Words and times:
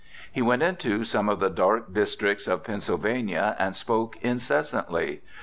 He 0.31 0.41
went 0.41 0.63
into 0.63 1.03
some 1.03 1.29
of 1.29 1.39
the 1.39 1.51
dark 1.51 1.93
districts 1.93 2.47
of 2.47 2.63
Pennsylvania 2.63 3.55
and 3.59 3.75
spoke 3.75 4.17
incessantly. 4.23 5.21